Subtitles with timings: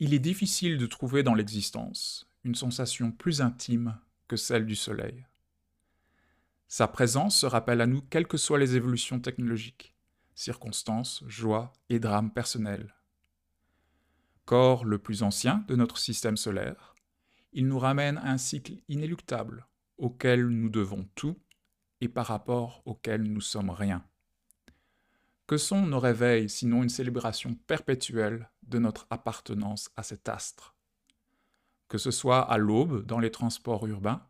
[0.00, 5.26] Il est difficile de trouver dans l'existence une sensation plus intime que celle du Soleil.
[6.68, 9.96] Sa présence se rappelle à nous quelles que soient les évolutions technologiques,
[10.36, 12.94] circonstances, joies et drames personnels.
[14.44, 16.94] Corps le plus ancien de notre système solaire,
[17.52, 21.36] il nous ramène à un cycle inéluctable auquel nous devons tout
[22.00, 24.04] et par rapport auquel nous sommes rien.
[25.48, 30.76] Que sont nos réveils sinon une célébration perpétuelle de notre appartenance à cet astre
[31.88, 34.26] Que ce soit à l'aube dans les transports urbains,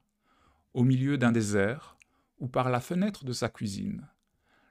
[0.75, 1.97] au milieu d'un désert
[2.39, 4.09] ou par la fenêtre de sa cuisine,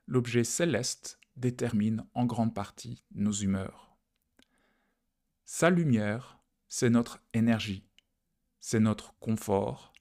[0.08, 3.98] l'objet céleste détermine en grande partie nos humeurs.
[5.46, 7.86] Sa lumière, c'est notre énergie,
[8.60, 9.94] c'est notre confort,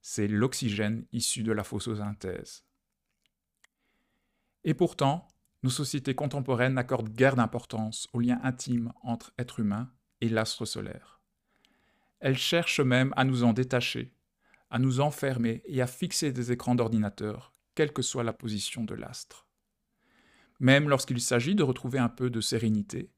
[0.00, 2.64] c'est l'oxygène issu de la photosynthèse.
[4.64, 5.28] Et pourtant,
[5.64, 11.22] nos sociétés contemporaines n'accordent guère d'importance aux liens intimes entre êtres humains et l'astre solaire.
[12.20, 14.12] Elles cherchent même à nous en détacher,
[14.68, 18.94] à nous enfermer et à fixer des écrans d'ordinateur, quelle que soit la position de
[18.94, 19.48] l'astre.
[20.60, 23.10] Même lorsqu'il s'agit de retrouver un peu de sérénité,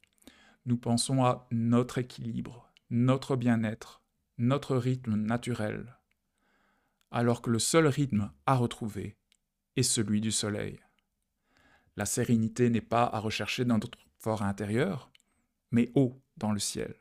[0.66, 4.02] nous pensons à notre équilibre, notre bien-être,
[4.38, 5.98] notre rythme naturel,
[7.10, 9.16] alors que le seul rythme à retrouver
[9.74, 10.78] est celui du soleil.
[11.96, 15.10] La sérénité n'est pas à rechercher dans notre fort intérieur,
[15.70, 16.94] mais haut dans le ciel.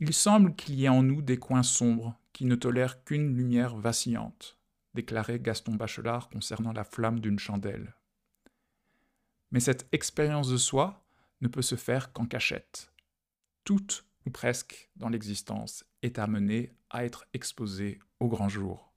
[0.00, 3.76] Il semble qu'il y ait en nous des coins sombres qui ne tolèrent qu'une lumière
[3.76, 4.58] vacillante,
[4.94, 7.94] déclarait Gaston Bachelard concernant la flamme d'une chandelle.
[9.50, 11.04] Mais cette expérience de soi
[11.40, 12.92] ne peut se faire qu'en cachette.
[13.64, 18.93] Toute ou presque dans l'existence est amenée à être exposée au grand jour.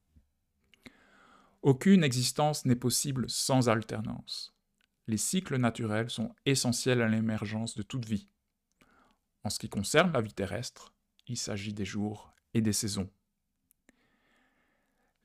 [1.62, 4.56] Aucune existence n'est possible sans alternance.
[5.08, 8.30] Les cycles naturels sont essentiels à l'émergence de toute vie.
[9.44, 10.94] En ce qui concerne la vie terrestre,
[11.28, 13.10] il s'agit des jours et des saisons.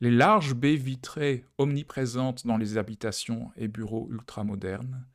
[0.01, 5.07] Les larges baies vitrées omniprésentes dans les habitations et bureaux ultramodernes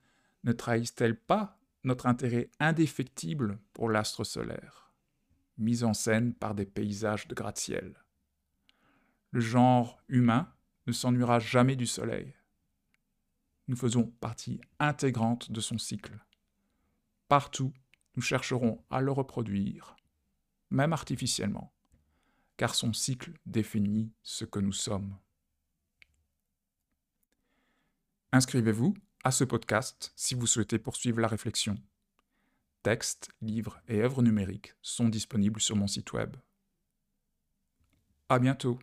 [0.44, 4.94] ne trahissent-elles pas notre intérêt indéfectible pour l'astre solaire,
[5.58, 8.02] mis en scène par des paysages de gratte-ciel?
[9.32, 10.54] Le genre humain
[10.88, 12.34] ne s'ennuiera jamais du Soleil.
[13.68, 16.18] Nous faisons partie intégrante de son cycle.
[17.28, 17.74] Partout,
[18.16, 19.98] nous chercherons à le reproduire,
[20.70, 21.74] même artificiellement,
[22.56, 25.18] car son cycle définit ce que nous sommes.
[28.32, 31.78] Inscrivez-vous à ce podcast si vous souhaitez poursuivre la réflexion.
[32.84, 36.38] Textes, livres et œuvres numériques sont disponibles sur mon site web.
[38.30, 38.80] À bientôt!